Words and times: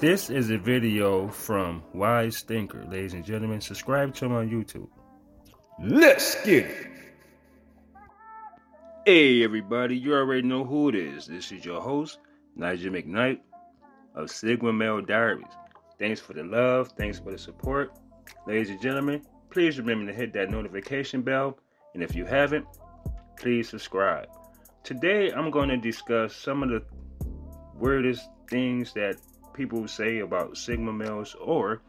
This 0.00 0.28
is 0.28 0.50
a 0.50 0.58
video 0.58 1.26
from 1.28 1.82
Wise 1.94 2.42
Thinker. 2.42 2.84
Ladies 2.84 3.14
and 3.14 3.24
gentlemen, 3.24 3.62
subscribe 3.62 4.14
to 4.16 4.26
him 4.26 4.32
on 4.32 4.50
YouTube. 4.50 4.88
Let's 5.82 6.34
get 6.44 6.66
it. 6.66 6.86
Hey 9.06 9.42
everybody, 9.42 9.96
you 9.96 10.12
already 10.12 10.42
know 10.42 10.64
who 10.64 10.90
it 10.90 10.96
is. 10.96 11.26
This 11.26 11.50
is 11.50 11.64
your 11.64 11.80
host, 11.80 12.18
Nigel 12.56 12.92
McKnight 12.92 13.40
of 14.14 14.30
Sigma 14.30 14.70
Male 14.70 15.00
Diaries. 15.00 15.46
Thanks 15.98 16.20
for 16.20 16.34
the 16.34 16.44
love, 16.44 16.92
thanks 16.98 17.18
for 17.18 17.32
the 17.32 17.38
support. 17.38 17.94
Ladies 18.46 18.68
and 18.68 18.82
gentlemen, 18.82 19.22
please 19.48 19.78
remember 19.78 20.12
to 20.12 20.16
hit 20.16 20.34
that 20.34 20.50
notification 20.50 21.22
bell. 21.22 21.58
And 21.94 22.02
if 22.02 22.14
you 22.14 22.26
haven't, 22.26 22.66
please 23.38 23.70
subscribe. 23.70 24.28
Today 24.84 25.32
I'm 25.32 25.50
going 25.50 25.70
to 25.70 25.78
discuss 25.78 26.36
some 26.36 26.62
of 26.62 26.68
the 26.68 26.82
weirdest 27.74 28.28
things 28.50 28.92
that 28.92 29.16
people 29.56 29.88
say 29.88 30.18
about 30.18 30.56
Sigma 30.56 30.92
males, 30.92 31.34
or 31.40 31.80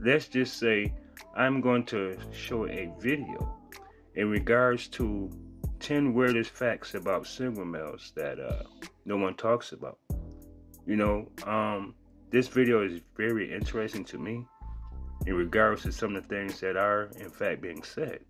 let's 0.00 0.28
just 0.28 0.58
say 0.58 0.92
I'm 1.36 1.60
going 1.60 1.84
to 1.86 2.18
show 2.32 2.66
a 2.66 2.90
video 2.98 3.56
in 4.16 4.28
regards 4.28 4.88
to 4.88 5.30
10 5.80 6.12
weirdest 6.14 6.50
facts 6.50 6.94
about 6.94 7.26
Sigma 7.26 7.64
males 7.64 8.12
that 8.16 8.40
uh, 8.40 8.64
no 9.04 9.16
one 9.16 9.34
talks 9.34 9.72
about. 9.72 9.98
You 10.86 10.96
know, 10.96 11.28
um, 11.46 11.94
this 12.30 12.48
video 12.48 12.84
is 12.84 13.00
very 13.16 13.54
interesting 13.54 14.04
to 14.06 14.18
me 14.18 14.46
in 15.26 15.34
regards 15.34 15.82
to 15.82 15.92
some 15.92 16.16
of 16.16 16.22
the 16.22 16.28
things 16.28 16.60
that 16.60 16.76
are, 16.76 17.10
in 17.18 17.30
fact, 17.30 17.62
being 17.62 17.82
said. 17.82 18.20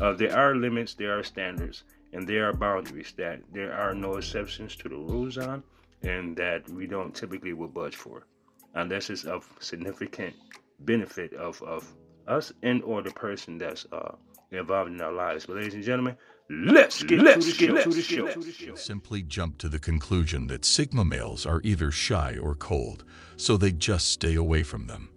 Uh, 0.00 0.14
there 0.14 0.36
are 0.36 0.56
limits, 0.56 0.94
there 0.94 1.18
are 1.18 1.22
standards, 1.22 1.84
and 2.12 2.26
there 2.26 2.48
are 2.48 2.54
boundaries 2.54 3.12
that 3.18 3.40
there 3.52 3.72
are 3.72 3.94
no 3.94 4.14
exceptions 4.16 4.74
to 4.76 4.88
the 4.88 4.96
rules 4.96 5.36
on, 5.36 5.62
and 6.02 6.36
that 6.36 6.68
we 6.70 6.86
don't 6.86 7.14
typically 7.14 7.52
will 7.52 7.68
budge 7.68 7.96
for 7.96 8.26
unless 8.74 9.10
it's 9.10 9.24
of 9.24 9.48
significant 9.58 10.34
benefit 10.80 11.32
of, 11.34 11.60
of 11.62 11.92
us 12.26 12.52
and 12.62 12.82
or 12.82 13.02
the 13.02 13.10
person 13.10 13.58
that's 13.58 13.86
uh, 13.92 14.14
involved 14.50 14.90
in 14.90 15.00
our 15.00 15.12
lives. 15.12 15.46
But 15.46 15.56
ladies 15.56 15.74
and 15.74 15.84
gentlemen, 15.84 16.16
let's 16.48 17.02
get, 17.02 17.20
let's 17.20 17.46
to, 17.46 17.66
the 17.66 17.72
get 17.74 17.84
to 17.84 17.90
the 17.90 18.02
show. 18.02 18.26
To 18.28 18.40
the 18.40 18.52
show. 18.52 18.74
Simply 18.74 19.22
jump 19.22 19.58
to 19.58 19.68
the 19.68 19.78
conclusion 19.78 20.46
that 20.48 20.64
Sigma 20.64 21.04
males 21.04 21.46
are 21.46 21.60
either 21.64 21.90
shy 21.90 22.36
or 22.40 22.54
cold, 22.54 23.04
so 23.36 23.56
they 23.56 23.72
just 23.72 24.08
stay 24.08 24.34
away 24.34 24.62
from 24.62 24.86
them. 24.86 25.10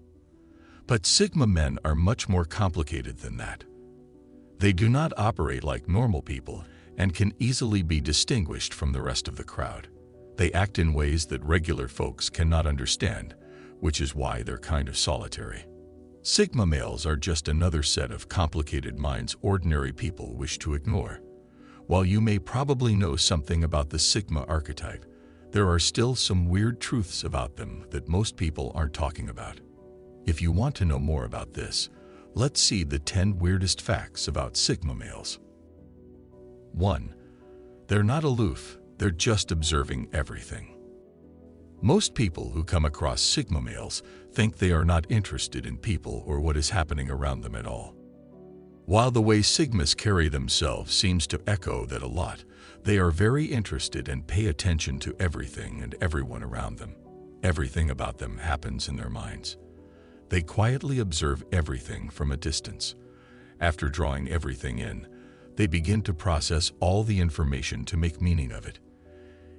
But 0.86 1.06
Sigma 1.06 1.47
men 1.47 1.80
are 1.86 1.95
much 1.95 2.28
more 2.28 2.45
complicated 2.45 3.20
than 3.20 3.38
that. 3.38 3.64
They 4.59 4.73
do 4.73 4.90
not 4.90 5.14
operate 5.18 5.64
like 5.64 5.88
normal 5.88 6.22
people 6.22 6.66
and 6.97 7.14
can 7.14 7.34
easily 7.40 7.81
be 7.81 8.00
distinguished 8.00 8.73
from 8.73 8.92
the 8.92 9.02
rest 9.02 9.28
of 9.28 9.36
the 9.36 9.44
crowd. 9.44 9.88
They 10.36 10.52
act 10.53 10.80
in 10.80 10.94
ways 10.94 11.26
that 11.28 11.44
regular 11.44 11.88
folks 11.88 12.30
cannot 12.30 12.66
understand, 12.66 13.36
which 13.80 14.02
is 14.02 14.16
why 14.16 14.44
they're 14.44 14.58
kind 14.58 14.88
of 14.88 14.98
solitary. 14.98 15.66
Sigma 16.22 16.66
males 16.66 17.06
are 17.06 17.17
just 17.17 17.48
another 17.48 17.84
set 17.84 18.12
of 18.12 18.30
complicated 18.30 18.98
minds 18.98 19.36
ordinary 19.42 19.92
people 19.92 20.36
wish 20.36 20.58
to 20.59 20.73
ignore. 20.73 21.22
While 21.88 22.06
you 22.06 22.22
may 22.22 22.40
probably 22.40 22.95
know 22.95 23.17
something 23.17 23.64
about 23.64 23.90
the 23.90 24.00
Sigma 24.00 24.45
archetype, 24.48 25.06
there 25.52 25.70
are 25.70 25.80
still 25.80 26.16
some 26.16 26.47
weird 26.47 26.80
truths 26.80 27.23
about 27.23 27.58
them 27.58 27.86
that 27.92 28.08
most 28.08 28.38
people 28.38 28.72
aren't 28.73 28.94
talking 28.94 29.30
about. 29.30 29.59
If 30.25 30.42
you 30.42 30.52
want 30.52 30.75
to 30.75 30.86
know 30.86 30.97
more 30.97 31.25
about 31.25 31.53
this, 31.53 31.90
let's 32.34 32.62
see 32.62 32.84
the 32.84 33.00
10 33.00 33.38
weirdest 33.38 33.81
facts 33.81 34.28
about 34.30 34.56
Sigma 34.56 34.95
males. 34.95 35.40
1. 36.72 37.14
They're 37.88 38.02
not 38.02 38.23
aloof, 38.23 38.80
they're 38.97 39.11
just 39.11 39.52
observing 39.52 40.08
everything. 40.13 40.75
Most 41.81 42.16
people 42.16 42.49
who 42.52 42.63
come 42.63 42.86
across 42.86 43.22
Sigma 43.22 43.61
males 43.61 44.03
think 44.31 44.58
they 44.58 44.72
are 44.72 44.85
not 44.85 45.05
interested 45.09 45.66
in 45.66 45.77
people 45.77 46.23
or 46.25 46.39
what 46.39 46.55
is 46.55 46.69
happening 46.69 47.09
around 47.09 47.41
them 47.41 47.55
at 47.55 47.67
all. 47.67 47.95
While 48.85 49.12
the 49.12 49.22
way 49.22 49.40
Sigmas 49.40 49.95
carry 49.95 50.29
themselves 50.29 50.94
seems 50.94 51.28
to 51.28 51.41
echo 51.47 51.85
that 51.85 52.01
a 52.01 52.07
lot, 52.07 52.44
they 52.84 52.97
are 52.97 53.12
very 53.12 53.45
interested 53.45 54.09
and 54.09 54.28
pay 54.28 54.47
attention 54.47 55.00
to 55.00 55.16
everything 55.19 55.81
and 55.81 55.95
everyone 56.01 56.44
around 56.44 56.78
them. 56.78 56.95
Everything 57.44 57.89
about 57.89 58.18
them 58.18 58.38
happens 58.38 58.88
in 58.88 58.95
their 58.95 59.09
minds. 59.09 59.57
They 60.29 60.41
quietly 60.41 61.00
observe 61.00 61.44
everything 61.51 62.09
from 62.09 62.31
a 62.31 62.38
distance. 62.38 62.95
After 63.59 63.88
drawing 63.88 64.29
everything 64.29 64.79
in, 64.79 65.07
they 65.56 65.68
begin 65.68 66.01
to 66.03 66.13
process 66.13 66.72
all 66.79 67.03
the 67.03 67.19
information 67.19 67.85
to 67.85 67.97
make 67.97 68.22
meaning 68.22 68.51
of 68.51 68.66
it. 68.66 68.79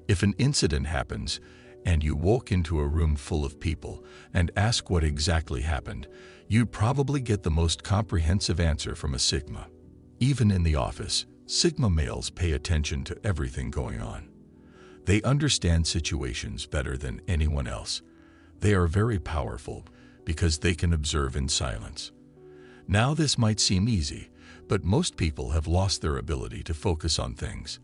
If 0.09 0.23
an 0.23 0.35
incident 0.39 0.87
happens, 0.87 1.41
and 1.85 2.03
you 2.03 2.17
walk 2.17 2.51
into 2.51 2.81
a 2.81 2.87
room 2.87 3.15
full 3.15 3.45
of 3.45 3.61
people 3.61 4.05
and 4.33 4.51
ask 4.57 4.89
what 4.89 5.05
exactly 5.05 5.63
happened, 5.63 6.07
you'd 6.49 6.73
probably 6.73 7.21
get 7.21 7.43
the 7.43 7.51
most 7.51 7.83
comprehensive 7.83 8.59
answer 8.59 8.95
from 8.95 9.15
a 9.15 9.19
Sigma. 9.19 9.69
Even 10.21 10.51
in 10.51 10.63
the 10.63 10.77
office, 10.77 11.27
Sigma 11.47 11.91
males 11.91 12.31
pay 12.31 12.53
attention 12.53 13.05
to 13.05 13.27
everything 13.27 13.71
going 13.71 14.01
on. 14.01 14.29
They 15.05 15.21
understand 15.23 15.87
situations 15.87 16.67
better 16.67 16.97
than 16.97 17.21
anyone 17.29 17.67
else. 17.67 18.01
They 18.61 18.73
are 18.73 18.87
very 18.87 19.19
powerful 19.19 19.87
because 20.25 20.59
they 20.59 20.75
can 20.75 20.95
observe 20.95 21.37
in 21.37 21.49
silence. 21.49 22.13
Now 22.89 23.13
this 23.13 23.37
might 23.37 23.61
seem 23.61 23.89
easy, 23.89 24.31
but 24.69 24.85
most 24.85 25.19
people 25.19 25.51
have 25.51 25.67
lost 25.67 26.01
their 26.01 26.17
ability 26.17 26.63
to 26.63 26.73
focus 26.73 27.19
on 27.19 27.35
things. 27.35 27.79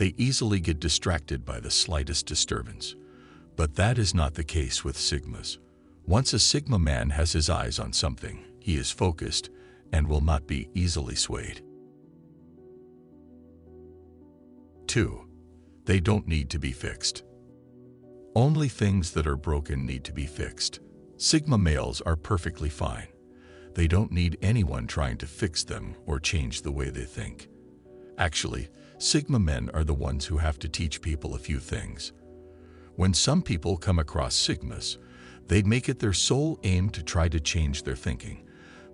They 0.00 0.14
easily 0.16 0.60
get 0.60 0.80
distracted 0.80 1.44
by 1.44 1.60
the 1.60 1.70
slightest 1.70 2.24
disturbance. 2.24 2.96
But 3.54 3.74
that 3.74 3.98
is 3.98 4.14
not 4.14 4.32
the 4.32 4.42
case 4.42 4.82
with 4.82 4.96
Sigmas. 4.96 5.58
Once 6.06 6.32
a 6.32 6.38
Sigma 6.38 6.78
man 6.78 7.10
has 7.10 7.32
his 7.32 7.50
eyes 7.50 7.78
on 7.78 7.92
something, 7.92 8.42
he 8.60 8.78
is 8.78 8.90
focused 8.90 9.50
and 9.92 10.08
will 10.08 10.22
not 10.22 10.46
be 10.46 10.70
easily 10.72 11.14
swayed. 11.16 11.62
2. 14.86 15.20
They 15.84 16.00
don't 16.00 16.26
need 16.26 16.48
to 16.48 16.58
be 16.58 16.72
fixed. 16.72 17.22
Only 18.34 18.68
things 18.68 19.10
that 19.10 19.26
are 19.26 19.36
broken 19.36 19.84
need 19.84 20.04
to 20.04 20.14
be 20.14 20.24
fixed. 20.24 20.80
Sigma 21.18 21.58
males 21.58 22.00
are 22.00 22.16
perfectly 22.16 22.70
fine. 22.70 23.08
They 23.74 23.86
don't 23.86 24.12
need 24.12 24.38
anyone 24.40 24.86
trying 24.86 25.18
to 25.18 25.26
fix 25.26 25.62
them 25.62 25.94
or 26.06 26.18
change 26.18 26.62
the 26.62 26.72
way 26.72 26.88
they 26.88 27.04
think. 27.04 27.49
Actually, 28.20 28.68
Sigma 28.98 29.38
men 29.38 29.70
are 29.72 29.82
the 29.82 29.94
ones 29.94 30.26
who 30.26 30.36
have 30.36 30.58
to 30.58 30.68
teach 30.68 31.00
people 31.00 31.34
a 31.34 31.38
few 31.38 31.58
things. 31.58 32.12
When 32.96 33.14
some 33.14 33.40
people 33.40 33.78
come 33.78 33.98
across 33.98 34.36
Sigmas, 34.36 34.98
they 35.46 35.62
make 35.62 35.88
it 35.88 35.98
their 35.98 36.12
sole 36.12 36.60
aim 36.62 36.90
to 36.90 37.02
try 37.02 37.30
to 37.30 37.40
change 37.40 37.82
their 37.82 37.96
thinking, 37.96 38.46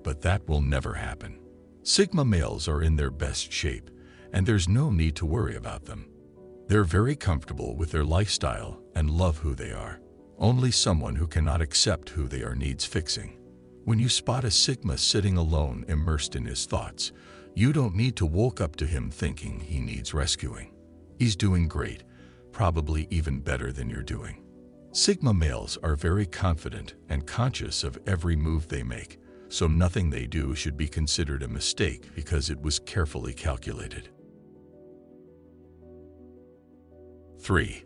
but 0.05 0.23
that 0.23 0.49
will 0.49 0.63
never 0.63 0.95
happen. 0.95 1.41
Sigma 1.83 2.25
males 2.25 2.69
are 2.69 2.83
in 2.83 2.95
their 2.95 3.11
best 3.11 3.53
shape, 3.53 3.91
and 4.33 4.47
there's 4.47 4.69
no 4.69 4.91
need 4.91 5.17
to 5.17 5.27
worry 5.27 5.57
about 5.57 5.87
them. 5.87 6.09
They're 6.69 6.85
very 6.85 7.17
comfortable 7.17 7.75
with 7.75 7.91
their 7.91 8.05
lifestyle 8.05 8.81
and 8.95 9.11
love 9.11 9.39
who 9.39 9.57
they 9.57 9.73
are. 9.73 10.01
Only 10.39 10.71
someone 10.71 11.17
who 11.17 11.27
cannot 11.27 11.61
accept 11.61 12.11
who 12.11 12.29
they 12.29 12.43
are 12.43 12.55
needs 12.55 12.85
fixing. 12.85 13.39
When 13.85 13.99
you 13.99 14.09
spot 14.09 14.45
a 14.45 14.53
Sigma 14.53 14.99
sitting 14.99 15.37
alone 15.37 15.85
immersed 15.89 16.37
in 16.37 16.45
his 16.45 16.65
thoughts, 16.65 17.11
you 17.57 17.73
don't 17.73 17.97
need 17.97 18.15
to 18.15 18.27
walk 18.27 18.61
up 18.61 18.77
to 18.77 18.87
him 18.87 19.11
thinking 19.11 19.59
he 19.59 19.81
needs 19.81 20.13
rescuing. 20.13 20.73
He's 21.19 21.35
doing 21.35 21.67
great 21.67 22.05
probably 22.53 23.07
even 23.11 23.39
better 23.39 23.71
than 23.71 23.91
you're 23.91 24.03
doing. 24.03 24.43
Sigma 24.93 25.35
males 25.35 25.77
are 25.83 25.95
very 25.95 26.25
confident 26.25 26.95
and 27.11 27.27
conscious 27.27 27.85
of 27.85 27.99
every 28.07 28.35
move 28.35 28.67
they 28.67 28.83
make, 28.83 29.19
so 29.51 29.67
nothing 29.67 30.09
they 30.09 30.27
do 30.27 30.55
should 30.55 30.75
be 30.75 30.89
considered 30.89 31.43
a 31.43 31.49
mistake 31.49 32.15
because 32.15 32.49
it 32.49 32.59
was 32.59 32.79
carefully 32.79 33.35
calculated. 33.35 34.09
3. 37.41 37.85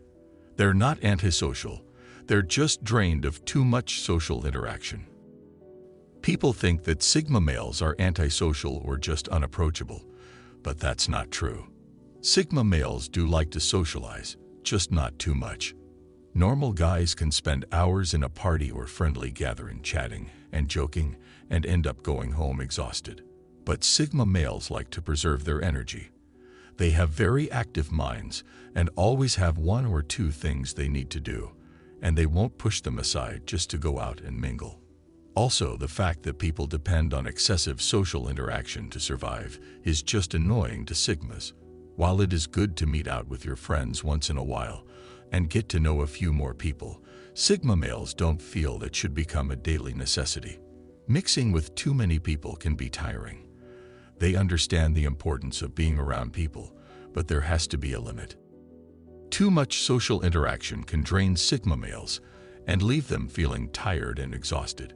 They're 0.55 0.73
not 0.73 1.03
antisocial, 1.03 1.83
they're 2.27 2.41
just 2.41 2.81
drained 2.81 3.25
of 3.25 3.43
too 3.43 3.65
much 3.65 3.99
social 3.99 4.45
interaction. 4.45 5.05
People 6.21 6.53
think 6.53 6.83
that 6.83 7.01
Sigma 7.01 7.41
males 7.41 7.81
are 7.81 7.95
antisocial 7.97 8.77
or 8.85 8.95
just 8.95 9.27
unapproachable, 9.29 10.05
but 10.61 10.79
that's 10.79 11.09
not 11.09 11.31
true. 11.31 11.67
Sigma 12.21 12.63
males 12.63 13.09
do 13.09 13.25
like 13.25 13.49
to 13.51 13.59
socialize, 13.59 14.37
just 14.61 14.91
not 14.91 15.17
too 15.17 15.33
much. 15.33 15.73
Normal 16.35 16.73
guys 16.73 17.15
can 17.15 17.31
spend 17.31 17.65
hours 17.71 18.13
in 18.13 18.21
a 18.21 18.29
party 18.29 18.69
or 18.69 18.85
friendly 18.85 19.31
gathering 19.31 19.81
chatting 19.81 20.29
and 20.51 20.67
joking 20.67 21.17
and 21.49 21.65
end 21.65 21.87
up 21.87 22.03
going 22.03 22.33
home 22.33 22.61
exhausted. 22.61 23.23
But 23.65 23.83
Sigma 23.83 24.27
males 24.27 24.69
like 24.69 24.91
to 24.91 25.01
preserve 25.01 25.43
their 25.43 25.63
energy. 25.63 26.11
They 26.77 26.91
have 26.91 27.09
very 27.09 27.51
active 27.51 27.91
minds 27.91 28.43
and 28.75 28.91
always 28.95 29.35
have 29.35 29.57
one 29.57 29.87
or 29.87 30.03
two 30.03 30.29
things 30.29 30.75
they 30.75 30.87
need 30.87 31.09
to 31.09 31.19
do, 31.19 31.51
and 31.99 32.15
they 32.15 32.27
won't 32.27 32.59
push 32.59 32.79
them 32.81 32.99
aside 32.99 33.47
just 33.47 33.71
to 33.71 33.79
go 33.79 33.99
out 33.99 34.21
and 34.21 34.39
mingle. 34.39 34.80
Also, 35.35 35.77
the 35.77 35.87
fact 35.87 36.23
that 36.23 36.39
people 36.39 36.67
depend 36.67 37.13
on 37.13 37.25
excessive 37.25 37.81
social 37.81 38.27
interaction 38.27 38.89
to 38.89 38.99
survive 38.99 39.59
is 39.83 40.03
just 40.03 40.33
annoying 40.33 40.85
to 40.85 40.93
Sigmas. 40.93 41.53
While 41.95 42.19
it 42.19 42.33
is 42.33 42.47
good 42.47 42.75
to 42.77 42.85
meet 42.85 43.07
out 43.07 43.27
with 43.27 43.45
your 43.45 43.55
friends 43.55 44.03
once 44.03 44.29
in 44.29 44.37
a 44.37 44.43
while 44.43 44.85
and 45.31 45.49
get 45.49 45.69
to 45.69 45.79
know 45.79 46.01
a 46.01 46.07
few 46.07 46.33
more 46.33 46.53
people, 46.53 47.01
Sigma 47.33 47.77
males 47.77 48.13
don't 48.13 48.41
feel 48.41 48.83
it 48.83 48.93
should 48.93 49.13
become 49.13 49.51
a 49.51 49.55
daily 49.55 49.93
necessity. 49.93 50.59
Mixing 51.07 51.53
with 51.53 51.73
too 51.75 51.93
many 51.93 52.19
people 52.19 52.57
can 52.57 52.75
be 52.75 52.89
tiring. 52.89 53.47
They 54.17 54.35
understand 54.35 54.95
the 54.95 55.05
importance 55.05 55.61
of 55.61 55.75
being 55.75 55.97
around 55.97 56.33
people, 56.33 56.75
but 57.13 57.27
there 57.27 57.41
has 57.41 57.67
to 57.67 57.77
be 57.77 57.93
a 57.93 57.99
limit. 57.99 58.35
Too 59.29 59.49
much 59.49 59.79
social 59.79 60.21
interaction 60.23 60.83
can 60.83 61.03
drain 61.03 61.37
Sigma 61.37 61.77
males 61.77 62.19
and 62.67 62.81
leave 62.81 63.07
them 63.07 63.29
feeling 63.29 63.69
tired 63.69 64.19
and 64.19 64.33
exhausted. 64.33 64.93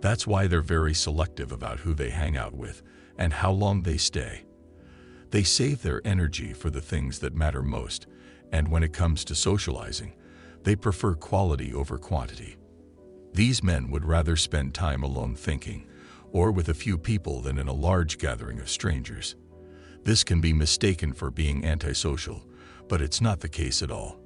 That's 0.00 0.26
why 0.26 0.46
they're 0.46 0.60
very 0.60 0.94
selective 0.94 1.52
about 1.52 1.80
who 1.80 1.94
they 1.94 2.10
hang 2.10 2.36
out 2.36 2.54
with 2.54 2.82
and 3.16 3.32
how 3.32 3.50
long 3.50 3.82
they 3.82 3.96
stay. 3.96 4.44
They 5.30 5.42
save 5.42 5.82
their 5.82 6.00
energy 6.04 6.52
for 6.52 6.70
the 6.70 6.80
things 6.80 7.18
that 7.18 7.34
matter 7.34 7.62
most, 7.62 8.06
and 8.52 8.68
when 8.68 8.82
it 8.82 8.92
comes 8.92 9.24
to 9.26 9.34
socializing, 9.34 10.14
they 10.62 10.76
prefer 10.76 11.14
quality 11.14 11.74
over 11.74 11.98
quantity. 11.98 12.56
These 13.34 13.62
men 13.62 13.90
would 13.90 14.04
rather 14.04 14.36
spend 14.36 14.74
time 14.74 15.02
alone 15.02 15.34
thinking, 15.34 15.86
or 16.32 16.50
with 16.50 16.68
a 16.68 16.74
few 16.74 16.96
people 16.96 17.40
than 17.40 17.58
in 17.58 17.68
a 17.68 17.72
large 17.72 18.18
gathering 18.18 18.60
of 18.60 18.70
strangers. 18.70 19.36
This 20.04 20.24
can 20.24 20.40
be 20.40 20.52
mistaken 20.52 21.12
for 21.12 21.30
being 21.30 21.64
antisocial, 21.64 22.46
but 22.88 23.02
it's 23.02 23.20
not 23.20 23.40
the 23.40 23.48
case 23.48 23.82
at 23.82 23.90
all. 23.90 24.18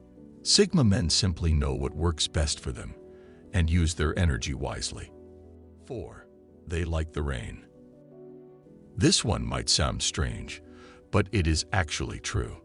Sigma 0.43 0.85
men 0.85 1.09
simply 1.11 1.53
know 1.53 1.75
what 1.75 1.95
works 1.95 2.29
best 2.29 2.61
for 2.61 2.73
them 2.73 2.95
and 3.53 3.69
use 3.69 3.95
their 3.95 4.17
energy 4.19 4.55
wisely. 4.55 5.11
4. 5.87 6.27
They 6.67 6.85
like 6.85 7.13
the 7.13 7.23
rain. 7.23 7.65
This 8.97 9.25
one 9.25 9.45
might 9.45 9.69
sound 9.69 10.03
strange, 10.03 10.63
but 11.11 11.29
it 11.33 11.47
is 11.47 11.67
actually 11.73 12.21
true. 12.21 12.59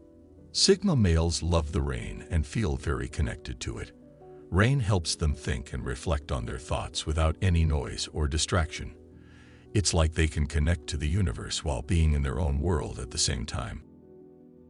Sigma 0.52 0.96
males 0.96 1.42
love 1.42 1.72
the 1.72 1.82
rain 1.82 2.26
and 2.30 2.46
feel 2.46 2.76
very 2.76 3.08
connected 3.08 3.60
to 3.60 3.78
it. 3.78 3.92
Rain 4.50 4.80
helps 4.80 5.14
them 5.16 5.34
think 5.34 5.72
and 5.72 5.84
reflect 5.84 6.32
on 6.32 6.46
their 6.46 6.58
thoughts 6.58 7.06
without 7.06 7.36
any 7.42 7.64
noise 7.64 8.08
or 8.12 8.28
distraction. 8.28 8.94
It's 9.74 9.92
like 9.92 10.14
they 10.14 10.26
can 10.26 10.46
connect 10.46 10.86
to 10.88 10.96
the 10.96 11.08
universe 11.08 11.64
while 11.64 11.82
being 11.82 12.12
in 12.12 12.22
their 12.22 12.40
own 12.40 12.58
world 12.60 12.98
at 12.98 13.10
the 13.10 13.18
same 13.18 13.44
time. 13.44 13.82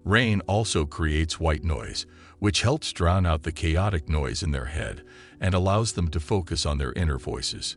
Rain 0.05 0.41
also 0.47 0.85
creates 0.87 1.39
white 1.39 1.63
noise, 1.63 2.07
which 2.39 2.63
helps 2.63 2.93
drown 2.93 3.27
out 3.27 3.43
the 3.43 3.53
chaotic 3.53 4.09
noise 4.09 4.43
in 4.43 4.51
their 4.51 4.67
head 4.67 5.05
and 5.41 5.55
allows 5.55 5.93
them 5.93 6.09
to 6.09 6.21
focus 6.21 6.67
on 6.67 6.79
their 6.79 6.93
inner 6.95 7.19
voices. 7.19 7.77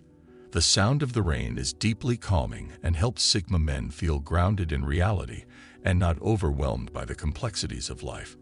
The 0.52 0.62
sound 0.62 1.02
of 1.02 1.14
the 1.14 1.22
rain 1.22 1.58
is 1.58 1.74
deeply 1.74 2.18
calming 2.18 2.74
and 2.84 2.96
helps 2.96 3.24
Sigma 3.24 3.60
men 3.60 3.90
feel 3.90 4.20
grounded 4.20 4.72
in 4.72 4.84
reality 4.84 5.46
and 5.84 5.98
not 5.98 6.22
overwhelmed 6.22 6.92
by 6.92 7.06
the 7.06 7.16
complexities 7.16 7.90
of 7.90 8.04
life. 8.04 8.38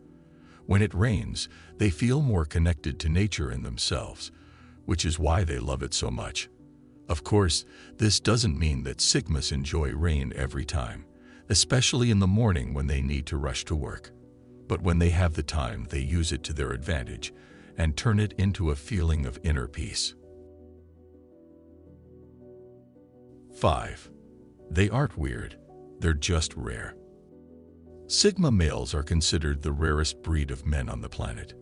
When 0.66 0.82
it 0.82 0.94
rains, 0.94 1.50
they 1.78 1.90
feel 1.90 2.22
more 2.22 2.46
connected 2.46 3.00
to 3.00 3.10
nature 3.10 3.50
and 3.50 3.66
themselves, 3.66 4.32
which 4.86 5.06
is 5.06 5.20
why 5.20 5.44
they 5.44 5.60
love 5.60 5.84
it 5.84 5.94
so 5.94 6.10
much. 6.12 6.50
Of 7.08 7.24
course, 7.24 7.66
this 7.98 8.20
doesn't 8.20 8.60
mean 8.60 8.84
that 8.84 8.98
Sigmas 8.98 9.52
enjoy 9.52 9.92
rain 9.92 10.34
every 10.36 10.66
time 10.66 11.06
especially 11.50 12.12
in 12.12 12.20
the 12.20 12.28
morning 12.28 12.74
when 12.74 12.88
they 12.88 13.02
need 13.02 13.26
to 13.26 13.38
rush 13.38 13.66
to 13.66 13.76
work. 13.76 14.12
But 14.68 14.82
when 14.84 15.00
they 15.00 15.10
have 15.10 15.34
the 15.34 15.44
time, 15.44 15.88
they 15.90 16.00
use 16.00 16.32
it 16.32 16.44
to 16.44 16.54
their 16.54 16.72
advantage 16.72 17.34
and 17.78 17.98
turn 17.98 18.20
it 18.20 18.34
into 18.38 18.70
a 18.70 18.76
feeling 18.76 19.26
of 19.26 19.40
inner 19.44 19.68
peace. 19.68 20.14
5. 23.60 24.10
They 24.72 24.90
aren't 24.90 25.18
weird, 25.18 25.58
they're 26.00 26.14
just 26.14 26.56
rare. 26.56 26.96
Sigma 28.08 28.52
males 28.52 28.96
are 28.96 29.04
considered 29.04 29.62
the 29.62 29.74
rarest 29.74 30.24
breed 30.24 30.50
of 30.50 30.66
men 30.66 30.88
on 30.88 31.02
the 31.02 31.10
planet. 31.10 31.56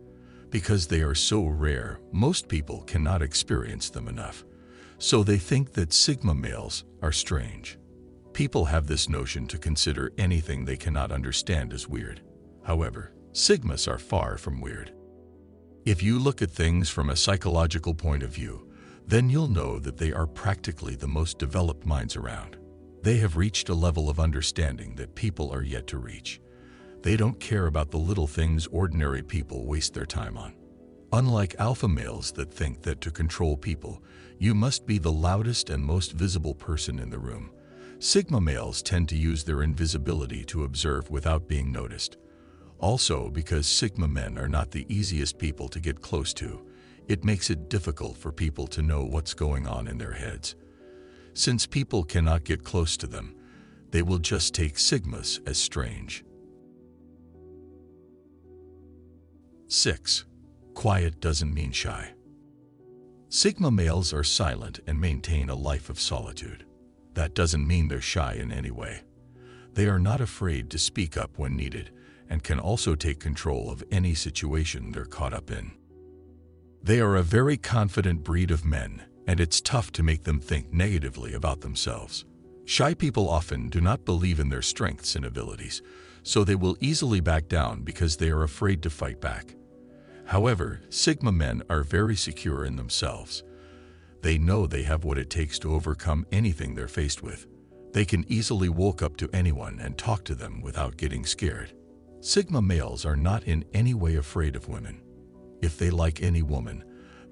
Because 0.48 0.86
they 0.86 1.00
are 1.00 1.16
so 1.16 1.44
rare, 1.46 1.98
most 2.12 2.46
people 2.46 2.82
cannot 2.82 3.20
experience 3.20 3.90
them 3.90 4.06
enough. 4.06 4.44
So 4.98 5.24
they 5.24 5.38
think 5.38 5.72
that 5.72 5.92
Sigma 5.92 6.36
males 6.36 6.84
are 7.02 7.10
strange. 7.10 7.80
People 8.32 8.66
have 8.66 8.86
this 8.86 9.08
notion 9.08 9.48
to 9.48 9.58
consider 9.58 10.12
anything 10.18 10.64
they 10.64 10.76
cannot 10.76 11.10
understand 11.10 11.72
as 11.72 11.88
weird. 11.88 12.20
However, 12.64 13.12
Sigmas 13.32 13.88
are 13.88 13.98
far 13.98 14.38
from 14.38 14.60
weird. 14.60 14.92
If 15.84 16.00
you 16.04 16.20
look 16.20 16.42
at 16.42 16.50
things 16.52 16.88
from 16.88 17.10
a 17.10 17.16
psychological 17.16 17.92
point 17.92 18.22
of 18.22 18.30
view, 18.30 18.67
then 19.08 19.30
you'll 19.30 19.48
know 19.48 19.78
that 19.78 19.96
they 19.96 20.12
are 20.12 20.26
practically 20.26 20.94
the 20.94 21.08
most 21.08 21.38
developed 21.38 21.86
minds 21.86 22.14
around. 22.14 22.58
They 23.02 23.16
have 23.16 23.38
reached 23.38 23.70
a 23.70 23.74
level 23.74 24.10
of 24.10 24.20
understanding 24.20 24.94
that 24.96 25.14
people 25.14 25.50
are 25.50 25.62
yet 25.62 25.86
to 25.88 25.98
reach. 25.98 26.42
They 27.02 27.16
don't 27.16 27.40
care 27.40 27.68
about 27.68 27.90
the 27.90 27.96
little 27.96 28.26
things 28.26 28.66
ordinary 28.66 29.22
people 29.22 29.64
waste 29.64 29.94
their 29.94 30.04
time 30.04 30.36
on. 30.36 30.54
Unlike 31.14 31.54
alpha 31.58 31.88
males 31.88 32.32
that 32.32 32.52
think 32.52 32.82
that 32.82 33.00
to 33.00 33.10
control 33.10 33.56
people, 33.56 34.02
you 34.38 34.54
must 34.54 34.84
be 34.84 34.98
the 34.98 35.10
loudest 35.10 35.70
and 35.70 35.82
most 35.82 36.12
visible 36.12 36.54
person 36.54 36.98
in 36.98 37.08
the 37.08 37.18
room, 37.18 37.50
Sigma 38.00 38.42
males 38.42 38.82
tend 38.82 39.08
to 39.08 39.16
use 39.16 39.42
their 39.42 39.62
invisibility 39.62 40.44
to 40.44 40.64
observe 40.64 41.10
without 41.10 41.48
being 41.48 41.72
noticed. 41.72 42.18
Also, 42.78 43.30
because 43.30 43.66
Sigma 43.66 44.06
men 44.06 44.36
are 44.38 44.48
not 44.48 44.70
the 44.70 44.86
easiest 44.94 45.38
people 45.38 45.66
to 45.68 45.80
get 45.80 46.02
close 46.02 46.34
to, 46.34 46.64
it 47.08 47.24
makes 47.24 47.48
it 47.50 47.70
difficult 47.70 48.16
for 48.18 48.30
people 48.30 48.66
to 48.68 48.82
know 48.82 49.02
what's 49.02 49.34
going 49.34 49.66
on 49.66 49.88
in 49.88 49.98
their 49.98 50.12
heads. 50.12 50.54
Since 51.32 51.66
people 51.66 52.04
cannot 52.04 52.44
get 52.44 52.64
close 52.64 52.96
to 52.98 53.06
them, 53.06 53.34
they 53.90 54.02
will 54.02 54.18
just 54.18 54.54
take 54.54 54.74
Sigmas 54.74 55.40
as 55.48 55.56
strange. 55.56 56.24
6. 59.68 60.26
Quiet 60.74 61.20
doesn't 61.20 61.52
mean 61.52 61.72
shy. 61.72 62.12
Sigma 63.30 63.70
males 63.70 64.12
are 64.12 64.24
silent 64.24 64.80
and 64.86 65.00
maintain 65.00 65.50
a 65.50 65.54
life 65.54 65.90
of 65.90 66.00
solitude. 66.00 66.64
That 67.14 67.34
doesn't 67.34 67.66
mean 67.66 67.88
they're 67.88 68.00
shy 68.00 68.34
in 68.34 68.52
any 68.52 68.70
way. 68.70 69.02
They 69.74 69.86
are 69.86 69.98
not 69.98 70.20
afraid 70.20 70.70
to 70.70 70.78
speak 70.78 71.16
up 71.16 71.38
when 71.38 71.56
needed 71.56 71.90
and 72.28 72.42
can 72.42 72.58
also 72.58 72.94
take 72.94 73.20
control 73.20 73.70
of 73.70 73.84
any 73.90 74.14
situation 74.14 74.90
they're 74.90 75.04
caught 75.04 75.32
up 75.32 75.50
in. 75.50 75.72
They 76.82 77.00
are 77.00 77.16
a 77.16 77.22
very 77.22 77.56
confident 77.56 78.24
breed 78.24 78.50
of 78.50 78.64
men, 78.64 79.02
and 79.26 79.40
it's 79.40 79.60
tough 79.60 79.92
to 79.92 80.02
make 80.02 80.24
them 80.24 80.40
think 80.40 80.72
negatively 80.72 81.34
about 81.34 81.60
themselves. 81.60 82.24
Shy 82.64 82.94
people 82.94 83.28
often 83.28 83.68
do 83.68 83.80
not 83.80 84.04
believe 84.04 84.40
in 84.40 84.48
their 84.48 84.62
strengths 84.62 85.16
and 85.16 85.24
abilities, 85.24 85.82
so 86.22 86.44
they 86.44 86.54
will 86.54 86.76
easily 86.80 87.20
back 87.20 87.48
down 87.48 87.82
because 87.82 88.16
they 88.16 88.30
are 88.30 88.42
afraid 88.42 88.82
to 88.82 88.90
fight 88.90 89.20
back. 89.20 89.54
However, 90.26 90.80
Sigma 90.90 91.32
men 91.32 91.62
are 91.70 91.82
very 91.82 92.16
secure 92.16 92.64
in 92.64 92.76
themselves 92.76 93.42
they 94.22 94.38
know 94.38 94.66
they 94.66 94.82
have 94.82 95.04
what 95.04 95.18
it 95.18 95.30
takes 95.30 95.58
to 95.60 95.74
overcome 95.74 96.26
anything 96.32 96.74
they're 96.74 96.88
faced 96.88 97.22
with. 97.22 97.46
They 97.92 98.04
can 98.04 98.24
easily 98.28 98.68
walk 98.68 99.02
up 99.02 99.16
to 99.18 99.30
anyone 99.32 99.78
and 99.80 99.96
talk 99.96 100.24
to 100.24 100.34
them 100.34 100.60
without 100.60 100.96
getting 100.96 101.24
scared. 101.24 101.72
Sigma 102.20 102.60
males 102.60 103.04
are 103.04 103.16
not 103.16 103.44
in 103.44 103.64
any 103.72 103.94
way 103.94 104.16
afraid 104.16 104.56
of 104.56 104.68
women. 104.68 105.00
If 105.60 105.78
they 105.78 105.90
like 105.90 106.22
any 106.22 106.42
woman, 106.42 106.84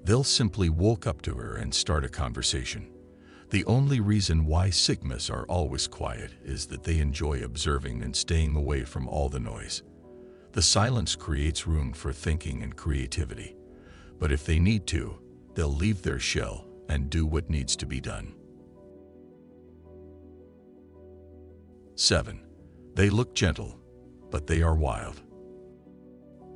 they'll 0.03 0.23
simply 0.23 0.69
walk 0.69 1.07
up 1.07 1.21
to 1.23 1.35
her 1.35 1.55
and 1.55 1.73
start 1.73 2.05
a 2.05 2.09
conversation. 2.09 2.89
The 3.49 3.63
only 3.65 4.01
reason 4.01 4.45
why 4.45 4.69
Sigmas 4.69 5.31
are 5.31 5.45
always 5.45 5.87
quiet 5.87 6.31
is 6.43 6.65
that 6.67 6.83
they 6.83 6.99
enjoy 6.99 7.43
observing 7.43 8.03
and 8.03 8.13
staying 8.15 8.55
away 8.55 8.83
from 8.83 9.07
all 9.07 9.29
the 9.29 9.39
noise. 9.39 9.83
The 10.51 10.61
silence 10.61 11.15
creates 11.15 11.67
room 11.67 11.93
for 11.93 12.11
thinking 12.11 12.63
and 12.63 12.75
creativity. 12.75 13.55
But 14.19 14.31
if 14.31 14.45
they 14.45 14.59
need 14.59 14.87
to, 14.87 15.19
they'll 15.53 15.73
leave 15.73 16.01
their 16.01 16.19
shell 16.19 16.65
and 16.89 17.09
do 17.09 17.25
what 17.25 17.49
needs 17.49 17.75
to 17.77 17.85
be 17.85 18.01
done. 18.01 18.33
7. 21.95 22.41
They 22.95 23.09
look 23.09 23.33
gentle, 23.33 23.79
but 24.29 24.47
they 24.47 24.61
are 24.61 24.75
wild. 24.75 25.21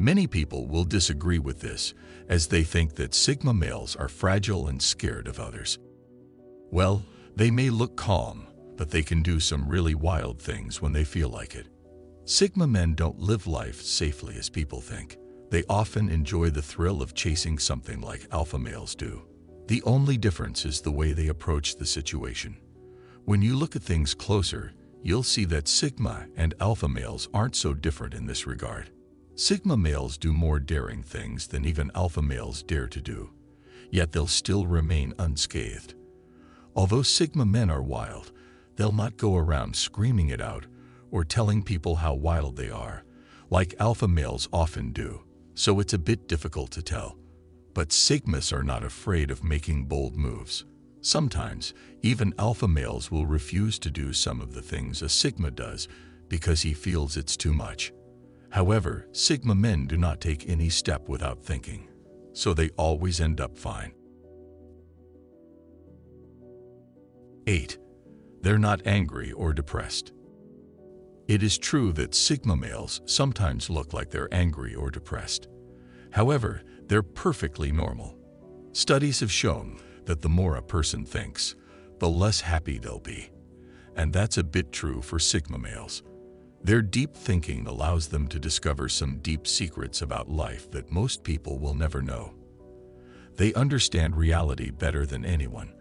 Many 0.01 0.25
people 0.25 0.65
will 0.65 0.83
disagree 0.83 1.37
with 1.37 1.59
this, 1.59 1.93
as 2.27 2.47
they 2.47 2.63
think 2.63 2.95
that 2.95 3.13
Sigma 3.13 3.53
males 3.53 3.95
are 3.95 4.07
fragile 4.07 4.67
and 4.67 4.81
scared 4.81 5.27
of 5.27 5.39
others. 5.39 5.77
Well, 6.71 7.05
they 7.35 7.51
may 7.51 7.69
look 7.69 7.97
calm, 7.97 8.47
but 8.77 8.89
they 8.89 9.03
can 9.03 9.21
do 9.21 9.39
some 9.39 9.69
really 9.69 9.93
wild 9.93 10.41
things 10.41 10.81
when 10.81 10.91
they 10.91 11.03
feel 11.03 11.29
like 11.29 11.53
it. 11.53 11.67
Sigma 12.25 12.65
men 12.65 12.95
don't 12.95 13.19
live 13.19 13.45
life 13.45 13.79
safely 13.79 14.37
as 14.37 14.49
people 14.49 14.81
think. 14.81 15.17
They 15.51 15.63
often 15.69 16.09
enjoy 16.09 16.49
the 16.49 16.63
thrill 16.63 17.03
of 17.03 17.13
chasing 17.13 17.59
something 17.59 18.01
like 18.01 18.25
alpha 18.31 18.57
males 18.57 18.95
do. 18.95 19.21
The 19.67 19.83
only 19.83 20.17
difference 20.17 20.65
is 20.65 20.81
the 20.81 20.89
way 20.89 21.11
they 21.11 21.27
approach 21.27 21.75
the 21.75 21.85
situation. 21.85 22.57
When 23.25 23.43
you 23.43 23.55
look 23.55 23.75
at 23.75 23.83
things 23.83 24.15
closer, 24.15 24.73
you'll 25.03 25.21
see 25.21 25.45
that 25.45 25.67
Sigma 25.67 26.25
and 26.35 26.55
Alpha 26.59 26.89
males 26.89 27.29
aren't 27.35 27.55
so 27.55 27.75
different 27.75 28.15
in 28.15 28.25
this 28.25 28.47
regard. 28.47 28.89
Sigma 29.35 29.77
males 29.77 30.17
do 30.17 30.33
more 30.33 30.59
daring 30.59 31.01
things 31.01 31.47
than 31.47 31.65
even 31.65 31.91
Alpha 31.95 32.21
males 32.21 32.63
dare 32.63 32.87
to 32.87 33.01
do, 33.01 33.31
yet 33.89 34.11
they'll 34.11 34.27
still 34.27 34.65
remain 34.65 35.13
unscathed. 35.17 35.95
Although 36.75 37.01
Sigma 37.01 37.45
men 37.45 37.69
are 37.69 37.81
wild, 37.81 38.31
they'll 38.75 38.91
not 38.91 39.17
go 39.17 39.35
around 39.35 39.75
screaming 39.75 40.29
it 40.29 40.41
out 40.41 40.67
or 41.09 41.25
telling 41.25 41.63
people 41.63 41.95
how 41.95 42.13
wild 42.13 42.55
they 42.55 42.69
are, 42.69 43.03
like 43.49 43.75
Alpha 43.79 44.07
males 44.07 44.47
often 44.53 44.91
do, 44.91 45.23
so 45.53 45.79
it's 45.79 45.93
a 45.93 45.99
bit 45.99 46.27
difficult 46.27 46.71
to 46.71 46.81
tell. 46.81 47.17
But 47.73 47.89
Sigmas 47.89 48.53
are 48.53 48.63
not 48.63 48.83
afraid 48.83 49.31
of 49.31 49.43
making 49.43 49.85
bold 49.85 50.15
moves. 50.15 50.65
Sometimes, 51.01 51.73
even 52.03 52.33
alpha 52.37 52.67
males 52.67 53.09
will 53.09 53.25
refuse 53.25 53.79
to 53.79 53.89
do 53.89 54.13
some 54.13 54.39
of 54.39 54.53
the 54.53 54.61
things 54.61 55.01
a 55.01 55.09
Sigma 55.09 55.49
does 55.49 55.87
because 56.29 56.61
he 56.61 56.73
feels 56.73 57.17
it's 57.17 57.35
too 57.35 57.53
much. 57.53 57.91
However, 58.51 59.07
Sigma 59.13 59.55
men 59.55 59.87
do 59.87 59.97
not 59.97 60.19
take 60.19 60.49
any 60.49 60.69
step 60.69 61.07
without 61.07 61.43
thinking, 61.43 61.87
so 62.33 62.53
they 62.53 62.69
always 62.77 63.21
end 63.21 63.39
up 63.39 63.57
fine. 63.57 63.93
8. 67.47 67.77
They're 68.41 68.59
not 68.59 68.85
angry 68.85 69.31
or 69.31 69.53
depressed. 69.53 70.11
It 71.27 71.43
is 71.43 71.57
true 71.57 71.93
that 71.93 72.13
Sigma 72.13 72.57
males 72.57 73.01
sometimes 73.05 73.69
look 73.69 73.93
like 73.93 74.09
they're 74.09 74.33
angry 74.33 74.75
or 74.75 74.91
depressed. 74.91 75.47
However, 76.11 76.61
they're 76.87 77.03
perfectly 77.03 77.71
normal. 77.71 78.17
Studies 78.73 79.21
have 79.21 79.31
shown 79.31 79.79
that 80.05 80.21
the 80.21 80.29
more 80.29 80.57
a 80.57 80.61
person 80.61 81.05
thinks, 81.05 81.55
the 81.99 82.09
less 82.09 82.41
happy 82.41 82.79
they'll 82.79 82.99
be. 82.99 83.29
And 83.95 84.11
that's 84.11 84.37
a 84.37 84.43
bit 84.43 84.71
true 84.73 85.01
for 85.01 85.19
Sigma 85.19 85.57
males. 85.57 86.03
Their 86.63 86.83
deep 86.83 87.15
thinking 87.15 87.65
allows 87.65 88.07
them 88.07 88.27
to 88.27 88.39
discover 88.39 88.87
some 88.87 89.17
deep 89.19 89.47
secrets 89.47 90.03
about 90.03 90.29
life 90.29 90.69
that 90.71 90.91
most 90.91 91.23
people 91.23 91.57
will 91.57 91.73
never 91.73 92.01
know. 92.01 92.33
They 93.35 93.53
understand 93.55 94.15
reality 94.15 94.69
better 94.69 95.05
than 95.05 95.25
anyone, 95.25 95.73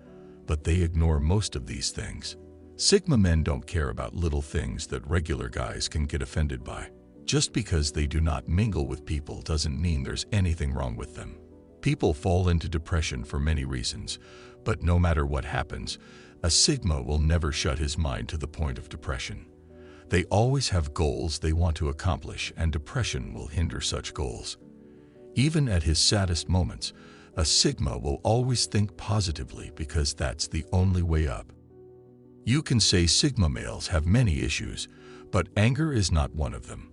but 0.47 0.65
they 0.65 0.77
ignore 0.77 1.21
most 1.21 1.55
of 1.55 1.67
these 1.67 1.91
things. 1.91 2.37
Sigma 2.77 3.19
men 3.19 3.43
don't 3.43 3.67
care 3.67 3.91
about 3.91 4.15
little 4.15 4.41
things 4.41 4.87
that 4.87 5.07
regular 5.07 5.51
guys 5.51 5.87
can 5.87 6.07
get 6.07 6.23
offended 6.23 6.65
by. 6.65 6.89
Just 7.27 7.53
because 7.53 7.93
they 7.93 8.07
do 8.07 8.21
not 8.23 8.49
mingle 8.49 8.87
with 8.87 9.05
people 9.05 9.43
doesn't 9.43 9.81
mean 9.81 10.03
there's 10.03 10.27
anything 10.33 10.73
wrong 10.73 10.97
with 10.97 11.15
them. 11.15 11.39
People 11.83 12.15
fall 12.15 12.49
into 12.49 12.69
depression 12.69 13.23
for 13.23 13.39
many 13.39 13.67
reasons, 13.67 14.19
but 14.65 14.83
no 14.83 14.99
matter 14.99 15.27
what 15.27 15.45
happens, 15.45 15.99
a 16.43 16.51
Sigma 16.51 17.03
will 17.03 17.19
never 17.19 17.53
shut 17.53 17.79
his 17.79 17.99
mind 17.99 18.31
to 18.31 18.39
the 18.39 18.49
point 18.49 18.79
of 18.79 18.89
depression. 18.89 19.47
They 20.11 20.25
always 20.25 20.69
have 20.71 20.93
goals 20.93 21.39
they 21.39 21.53
want 21.53 21.77
to 21.77 21.89
accomplish, 21.89 22.53
and 22.57 22.73
depression 22.73 23.33
will 23.33 23.47
hinder 23.47 23.81
such 23.81 24.13
goals. 24.13 24.59
Even 25.37 25.69
at 25.69 25.85
his 25.85 26.01
saddest 26.01 26.49
moments, 26.49 26.93
a 27.37 27.45
Sigma 27.45 27.97
will 27.97 28.21
always 28.25 28.67
think 28.67 28.97
positively 28.97 29.71
because 29.77 30.13
that's 30.13 30.49
the 30.49 30.65
only 30.73 31.03
way 31.03 31.29
up. 31.29 31.53
You 32.45 32.61
can 32.61 32.81
say 32.81 33.07
Sigma 33.07 33.49
males 33.49 33.87
have 33.87 34.05
many 34.05 34.41
issues, 34.41 34.89
but 35.31 35.49
anger 35.57 35.93
is 35.93 36.11
not 36.11 36.35
one 36.35 36.55
of 36.55 36.67
them. 36.67 36.91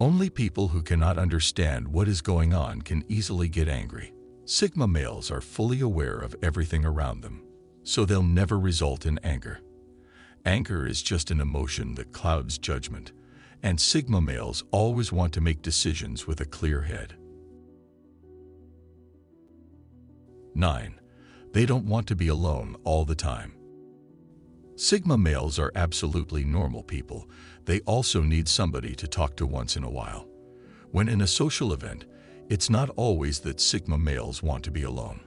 Only 0.00 0.30
people 0.30 0.68
who 0.68 0.82
cannot 0.82 1.18
understand 1.18 1.88
what 1.88 2.06
is 2.06 2.20
going 2.20 2.54
on 2.54 2.82
can 2.82 3.04
easily 3.08 3.48
get 3.48 3.68
angry. 3.68 4.12
Sigma 4.44 4.86
males 4.86 5.32
are 5.32 5.40
fully 5.40 5.80
aware 5.80 6.18
of 6.18 6.36
everything 6.42 6.84
around 6.84 7.22
them, 7.22 7.42
so 7.82 8.04
they'll 8.04 8.22
never 8.22 8.58
result 8.58 9.04
in 9.04 9.18
anger. 9.24 9.60
Anger 10.44 10.86
is 10.86 11.02
just 11.02 11.30
an 11.30 11.40
emotion 11.40 11.94
that 11.94 12.12
clouds 12.12 12.58
judgment, 12.58 13.12
and 13.62 13.80
Sigma 13.80 14.20
males 14.20 14.64
always 14.72 15.12
want 15.12 15.32
to 15.34 15.40
make 15.40 15.62
decisions 15.62 16.26
with 16.26 16.40
a 16.40 16.44
clear 16.44 16.82
head. 16.82 17.14
9. 20.54 21.00
They 21.52 21.64
don't 21.64 21.86
want 21.86 22.08
to 22.08 22.16
be 22.16 22.28
alone 22.28 22.76
all 22.82 23.04
the 23.04 23.14
time. 23.14 23.54
Sigma 24.74 25.16
males 25.16 25.58
are 25.60 25.70
absolutely 25.76 26.44
normal 26.44 26.82
people. 26.82 27.28
They 27.64 27.80
also 27.80 28.20
need 28.20 28.48
somebody 28.48 28.96
to 28.96 29.06
talk 29.06 29.36
to 29.36 29.46
once 29.46 29.76
in 29.76 29.84
a 29.84 29.90
while. 29.90 30.26
When 30.90 31.08
in 31.08 31.20
a 31.20 31.26
social 31.26 31.72
event, 31.72 32.04
it's 32.48 32.68
not 32.68 32.90
always 32.96 33.38
that 33.40 33.60
Sigma 33.60 33.96
males 33.96 34.42
want 34.42 34.64
to 34.64 34.72
be 34.72 34.82
alone. 34.82 35.20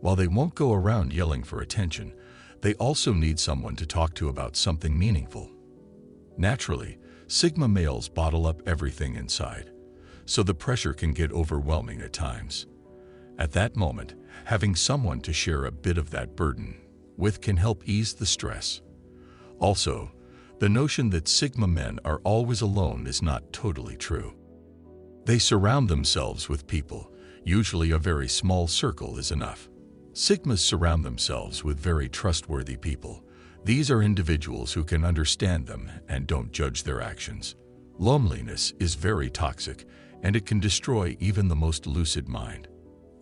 While 0.00 0.16
they 0.16 0.26
won't 0.26 0.54
go 0.54 0.72
around 0.72 1.12
yelling 1.12 1.42
for 1.42 1.60
attention, 1.60 2.14
they 2.60 2.74
also 2.74 3.12
need 3.12 3.38
someone 3.38 3.76
to 3.76 3.86
talk 3.86 4.14
to 4.14 4.28
about 4.28 4.56
something 4.56 4.98
meaningful. 4.98 5.50
Naturally, 6.36 6.98
Sigma 7.26 7.68
males 7.68 8.08
bottle 8.08 8.46
up 8.46 8.62
everything 8.66 9.16
inside, 9.16 9.70
so 10.26 10.42
the 10.42 10.54
pressure 10.54 10.92
can 10.92 11.12
get 11.12 11.32
overwhelming 11.32 12.00
at 12.00 12.12
times. 12.12 12.66
At 13.38 13.52
that 13.52 13.76
moment, 13.76 14.14
having 14.44 14.74
someone 14.74 15.20
to 15.22 15.32
share 15.32 15.64
a 15.64 15.72
bit 15.72 15.98
of 15.98 16.10
that 16.10 16.36
burden 16.36 16.80
with 17.16 17.40
can 17.40 17.56
help 17.56 17.88
ease 17.88 18.14
the 18.14 18.26
stress. 18.26 18.80
Also, 19.58 20.10
the 20.58 20.68
notion 20.68 21.10
that 21.10 21.28
Sigma 21.28 21.66
men 21.66 21.98
are 22.04 22.20
always 22.24 22.60
alone 22.60 23.06
is 23.06 23.22
not 23.22 23.52
totally 23.52 23.96
true. 23.96 24.34
They 25.24 25.38
surround 25.38 25.88
themselves 25.88 26.48
with 26.48 26.66
people, 26.66 27.12
usually 27.44 27.90
a 27.90 27.98
very 27.98 28.28
small 28.28 28.66
circle 28.66 29.18
is 29.18 29.30
enough. 29.30 29.68
Sigmas 30.14 30.60
surround 30.60 31.04
themselves 31.04 31.64
with 31.64 31.80
very 31.80 32.08
trustworthy 32.08 32.76
people. 32.76 33.24
These 33.64 33.90
are 33.90 34.00
individuals 34.00 34.72
who 34.72 34.84
can 34.84 35.04
understand 35.04 35.66
them 35.66 35.90
and 36.08 36.28
don't 36.28 36.52
judge 36.52 36.84
their 36.84 37.00
actions. 37.00 37.56
Loneliness 37.98 38.72
is 38.78 38.94
very 38.94 39.28
toxic, 39.28 39.84
and 40.22 40.36
it 40.36 40.46
can 40.46 40.60
destroy 40.60 41.16
even 41.18 41.48
the 41.48 41.56
most 41.56 41.88
lucid 41.88 42.28
mind. 42.28 42.68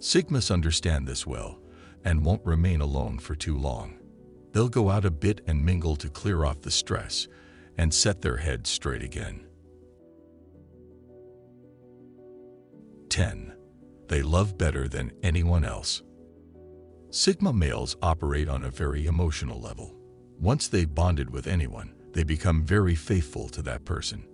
Sigmas 0.00 0.50
understand 0.50 1.08
this 1.08 1.26
well 1.26 1.60
and 2.04 2.22
won't 2.22 2.44
remain 2.44 2.82
alone 2.82 3.18
for 3.18 3.34
too 3.34 3.56
long. 3.56 3.98
They'll 4.52 4.68
go 4.68 4.90
out 4.90 5.06
a 5.06 5.10
bit 5.10 5.40
and 5.46 5.64
mingle 5.64 5.96
to 5.96 6.10
clear 6.10 6.44
off 6.44 6.60
the 6.60 6.70
stress 6.70 7.26
and 7.78 7.94
set 7.94 8.20
their 8.20 8.36
heads 8.36 8.68
straight 8.68 9.02
again. 9.02 9.46
10. 13.08 13.54
They 14.08 14.20
love 14.20 14.58
better 14.58 14.88
than 14.88 15.12
anyone 15.22 15.64
else. 15.64 16.02
Sigma 17.14 17.52
males 17.52 17.94
operate 18.00 18.48
on 18.48 18.64
a 18.64 18.70
very 18.70 19.04
emotional 19.04 19.60
level. 19.60 19.94
Once 20.40 20.66
they've 20.66 20.94
bonded 20.94 21.28
with 21.28 21.46
anyone, 21.46 21.92
they 22.14 22.24
become 22.24 22.64
very 22.64 22.94
faithful 22.94 23.50
to 23.50 23.60
that 23.60 23.84
person. 23.84 24.24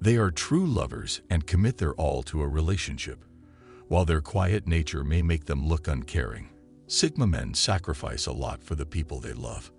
They 0.00 0.16
are 0.16 0.32
true 0.32 0.66
lovers 0.66 1.20
and 1.30 1.46
commit 1.46 1.78
their 1.78 1.94
all 1.94 2.24
to 2.24 2.42
a 2.42 2.48
relationship. 2.48 3.24
While 3.86 4.04
their 4.04 4.20
quiet 4.20 4.66
nature 4.66 5.04
may 5.04 5.22
make 5.22 5.44
them 5.44 5.68
look 5.68 5.86
uncaring, 5.86 6.48
Sigma 6.88 7.28
men 7.28 7.54
sacrifice 7.54 8.26
a 8.26 8.32
lot 8.32 8.64
for 8.64 8.74
the 8.74 8.84
people 8.84 9.20
they 9.20 9.32
love. 9.32 9.70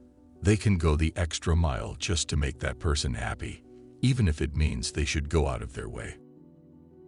They 0.41 0.55
can 0.55 0.77
go 0.77 0.95
the 0.95 1.11
extra 1.17 1.57
mile 1.57 1.97
just 1.99 2.29
to 2.29 2.37
make 2.37 2.59
that 2.59 2.79
person 2.79 3.15
happy, 3.15 3.63
even 4.01 4.29
if 4.29 4.41
it 4.41 4.55
means 4.55 4.93
they 4.93 5.03
should 5.03 5.27
go 5.27 5.49
out 5.49 5.61
of 5.61 5.73
their 5.73 5.89
way. 5.89 6.15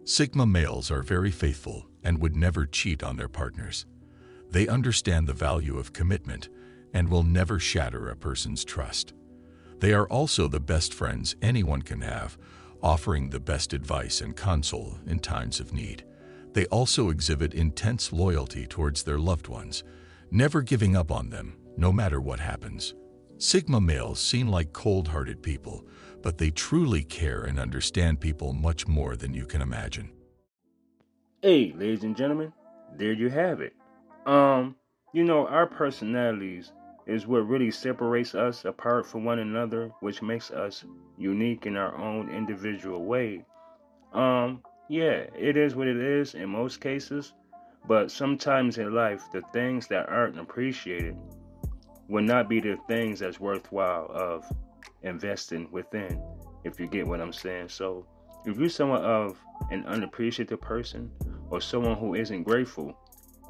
Sigma 0.04 0.44
males 0.44 0.90
are 0.90 1.02
very 1.02 1.30
faithful 1.30 1.86
and 2.04 2.20
would 2.20 2.36
never 2.36 2.66
cheat 2.66 3.02
on 3.02 3.16
their 3.16 3.30
partners. 3.30 3.86
They 4.52 4.68
understand 4.68 5.26
the 5.26 5.32
value 5.32 5.78
of 5.78 5.94
commitment 5.94 6.50
and 6.92 7.08
will 7.08 7.22
never 7.22 7.58
shatter 7.58 8.10
a 8.10 8.16
person's 8.16 8.64
trust. 8.64 9.14
They 9.80 9.94
are 9.94 10.06
also 10.08 10.46
the 10.46 10.60
best 10.60 10.92
friends 10.92 11.34
anyone 11.40 11.80
can 11.80 12.02
have, 12.02 12.36
offering 12.82 13.30
the 13.30 13.40
best 13.40 13.72
advice 13.72 14.20
and 14.20 14.36
counsel 14.36 14.98
in 15.06 15.20
times 15.20 15.58
of 15.58 15.72
need. 15.72 16.04
They 16.52 16.66
also 16.66 17.08
exhibit 17.08 17.54
intense 17.54 18.12
loyalty 18.12 18.66
towards 18.66 19.02
their 19.02 19.18
loved 19.18 19.48
ones, 19.48 19.84
never 20.30 20.60
giving 20.60 20.96
up 20.96 21.10
on 21.10 21.30
them, 21.30 21.56
no 21.78 21.90
matter 21.90 22.20
what 22.20 22.38
happens. 22.38 22.94
Sigma 23.38 23.80
males 23.80 24.20
seem 24.20 24.48
like 24.48 24.74
cold-hearted 24.74 25.42
people, 25.42 25.86
but 26.20 26.36
they 26.36 26.50
truly 26.50 27.02
care 27.02 27.42
and 27.44 27.58
understand 27.58 28.20
people 28.20 28.52
much 28.52 28.86
more 28.86 29.16
than 29.16 29.32
you 29.32 29.46
can 29.46 29.62
imagine. 29.62 30.12
Hey, 31.40 31.72
ladies 31.74 32.04
and 32.04 32.14
gentlemen, 32.14 32.52
there 32.98 33.14
you 33.14 33.30
have 33.30 33.62
it. 33.62 33.72
Um, 34.26 34.76
you 35.12 35.24
know, 35.24 35.46
our 35.46 35.66
personalities 35.66 36.72
is 37.06 37.26
what 37.26 37.48
really 37.48 37.70
separates 37.70 38.34
us 38.34 38.64
apart 38.64 39.06
from 39.06 39.24
one 39.24 39.40
another, 39.40 39.90
which 40.00 40.22
makes 40.22 40.50
us 40.50 40.84
unique 41.18 41.66
in 41.66 41.76
our 41.76 41.96
own 41.96 42.30
individual 42.30 43.04
way. 43.04 43.44
Um, 44.12 44.62
yeah, 44.88 45.26
it 45.36 45.56
is 45.56 45.74
what 45.74 45.88
it 45.88 45.96
is 45.96 46.34
in 46.34 46.48
most 46.48 46.80
cases, 46.80 47.34
but 47.86 48.10
sometimes 48.10 48.78
in 48.78 48.94
life, 48.94 49.24
the 49.32 49.42
things 49.52 49.88
that 49.88 50.08
aren't 50.08 50.38
appreciated 50.38 51.16
will 52.08 52.22
not 52.22 52.48
be 52.48 52.60
the 52.60 52.76
things 52.88 53.20
that's 53.20 53.40
worthwhile 53.40 54.10
of 54.12 54.44
investing 55.02 55.68
within, 55.72 56.22
if 56.64 56.78
you 56.78 56.86
get 56.86 57.06
what 57.06 57.20
I'm 57.20 57.32
saying. 57.32 57.68
So, 57.68 58.06
if 58.44 58.58
you're 58.58 58.68
someone 58.68 59.02
of 59.02 59.38
an 59.70 59.84
unappreciative 59.86 60.60
person 60.60 61.10
or 61.50 61.60
someone 61.60 61.96
who 61.96 62.14
isn't 62.14 62.42
grateful, 62.42 62.96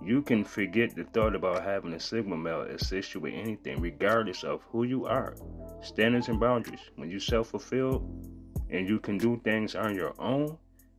you 0.04 0.22
can 0.22 0.44
forget 0.44 0.94
the 0.94 1.04
thought 1.04 1.34
about 1.34 1.62
having 1.62 1.92
a 1.92 2.00
Sigma 2.00 2.36
male 2.36 2.62
assist 2.62 3.14
you 3.14 3.20
with 3.20 3.34
anything, 3.34 3.80
regardless 3.80 4.44
of 4.44 4.62
who 4.70 4.84
you 4.84 5.06
are. 5.06 5.34
Standards 5.82 6.28
and 6.28 6.40
boundaries. 6.40 6.80
When 6.96 7.10
you 7.10 7.20
self 7.20 7.48
fulfilled 7.48 8.02
and 8.70 8.88
you 8.88 8.98
can 8.98 9.18
do 9.18 9.40
things 9.44 9.74
on 9.74 9.94
your 9.94 10.14
own, 10.18 10.58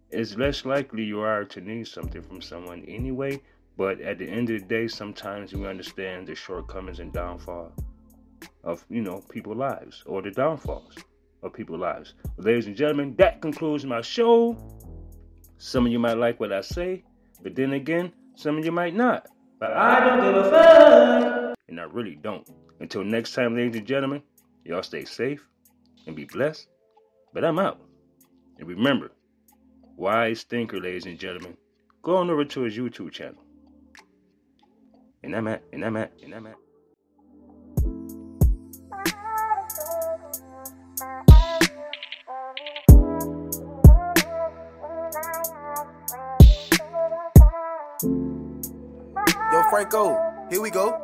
it's 0.10 0.38
less 0.38 0.64
likely 0.66 1.04
you 1.04 1.22
are 1.22 1.44
to 1.46 1.62
need 1.62 1.88
something 1.88 2.22
from 2.22 2.42
someone 2.42 2.86
anyway. 2.88 3.42
But 3.76 4.00
at 4.02 4.20
the 4.20 4.28
end 4.28 4.50
of 4.52 4.62
the 4.62 4.68
day, 4.68 4.88
sometimes 4.88 5.54
we 5.54 5.66
understand 5.66 6.28
the 6.28 6.36
shortcomings 6.36 7.00
and 7.00 7.12
downfall 7.12 7.74
of 8.64 8.86
you 8.90 9.02
know 9.02 9.22
people's 9.30 9.58
lives 9.58 10.04
or 10.06 10.22
the 10.22 10.32
downfalls 10.32 10.96
of 11.42 11.54
people's 11.54 11.80
lives. 11.80 12.14
ladies 12.38 12.68
and 12.68 12.76
gentlemen, 12.76 13.16
that 13.18 13.42
concludes 13.42 13.86
my 13.86 14.02
show. 14.02 14.58
Some 15.58 15.86
of 15.86 15.92
you 15.92 16.00
might 16.00 16.18
like 16.18 16.40
what 16.40 16.54
I 16.54 16.62
say, 16.62 17.04
but 17.42 17.56
then 17.56 17.74
again, 17.74 18.12
Some 18.36 18.58
of 18.58 18.66
you 18.66 18.72
might 18.72 18.96
not. 18.96 19.28
But 19.60 19.74
I 19.74 20.00
don't 20.06 20.22
give 20.22 20.36
a 20.36 20.50
fuck. 20.50 21.56
And 21.70 21.80
I 21.80 21.84
really 21.84 22.16
don't. 22.16 22.48
Until 22.80 23.04
next 23.04 23.34
time, 23.34 23.56
ladies 23.56 23.78
and 23.78 23.88
gentlemen, 23.88 24.22
y'all 24.66 24.84
stay 24.84 25.06
safe 25.06 25.48
and 26.06 26.16
be 26.16 26.26
blessed. 26.26 26.68
But 27.34 27.46
I'm 27.46 27.60
out. 27.60 27.80
And 28.60 28.68
remember, 28.68 29.12
Wise 29.96 30.44
Thinker, 30.44 30.80
ladies 30.80 31.06
and 31.06 31.18
gentlemen, 31.18 31.56
go 32.02 32.18
on 32.18 32.30
over 32.30 32.46
to 32.46 32.62
his 32.62 32.76
YouTube 32.76 33.12
channel. 33.12 33.42
And 35.24 35.36
I'm 35.36 35.48
at, 35.48 35.64
and 35.72 35.86
I'm 35.86 35.96
at, 35.96 36.12
and 36.22 36.34
I'm 36.34 36.48
at. 36.48 36.56
Franco. 49.74 50.16
Here 50.52 50.62
we 50.62 50.70
go. 50.70 51.04